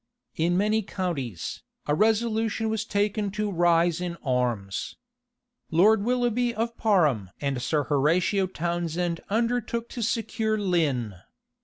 In 0.35 0.57
many 0.57 0.81
counties, 0.81 1.61
a 1.85 1.93
resolution 1.93 2.69
was 2.69 2.85
taken 2.85 3.29
to 3.37 3.51
rise 3.51 4.01
in 4.01 4.17
arms. 4.25 4.95
Lord 5.69 6.03
Willoughby 6.03 6.55
of 6.55 6.75
Parham 6.75 7.29
and 7.39 7.61
Sir 7.61 7.83
Horatio 7.83 8.47
Townshend 8.47 9.19
undertook 9.29 9.89
to 9.89 10.01
secure 10.01 10.57
Lynne. 10.57 11.19